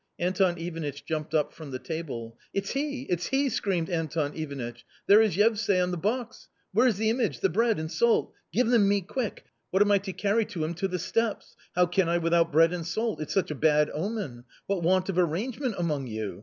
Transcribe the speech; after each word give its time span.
Anton 0.17 0.57
Ivanitch 0.57 1.05
jumped 1.05 1.35
up 1.35 1.53
from 1.53 1.69
the 1.69 1.77
table." 1.77 2.35
It's 2.55 2.71
he! 2.71 3.03
it's 3.03 3.27
he!" 3.27 3.49
screamed 3.49 3.87
Anton 3.87 4.33
Ivanitch," 4.35 4.83
there 5.07 5.21
is 5.21 5.37
Yevsay 5.37 5.79
on 5.79 5.91
the 5.91 5.95
box! 5.97 6.49
Where 6.73 6.87
is 6.87 6.97
the 6.97 7.11
image, 7.11 7.41
the 7.41 7.49
bread 7.49 7.77
and 7.77 7.91
salt? 7.91 8.33
Give 8.51 8.65
them 8.67 8.87
me 8.89 9.01
quick! 9.01 9.45
What 9.69 9.83
am 9.83 9.91
I 9.91 9.99
to 9.99 10.11
carry 10.11 10.45
to 10.45 10.63
him 10.65 10.73
to 10.73 10.87
the 10.87 10.97
steps? 10.97 11.55
How 11.75 11.85
can 11.85 12.09
I 12.09 12.17
without 12.17 12.51
bread 12.51 12.73
and 12.73 12.83
salt? 12.83 13.21
It's 13.21 13.35
such 13.35 13.51
a 13.51 13.53
bad 13.53 13.91
omen. 13.93 14.45
What 14.65 14.81
want 14.81 15.07
of 15.09 15.19
arrangement 15.19 15.75
among 15.77 16.07
you 16.07 16.39